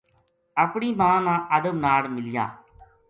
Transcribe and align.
اپنی 0.63 0.89
ماں 0.99 1.17
نا 1.25 1.33
ادب 1.55 1.75
ناڑ 1.83 2.01
ملیا 2.15 2.45